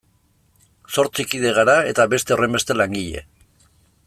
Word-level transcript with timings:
Zortzi 0.95 1.25
kide 1.33 1.53
gara 1.59 1.77
eta 1.91 2.09
beste 2.15 2.37
horrenbeste 2.37 2.79
langile. 2.83 3.27